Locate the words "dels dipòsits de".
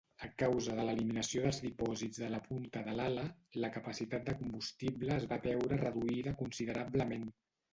1.43-2.29